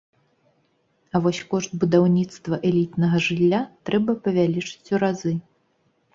А 1.13 1.19
вось 1.25 1.41
кошт 1.51 1.75
будаўніцтва 1.83 2.59
элітнага 2.71 3.21
жылля 3.27 3.61
трэба 3.91 4.11
павялічыць 4.27 4.91
у 4.97 5.05
разы. 5.07 5.37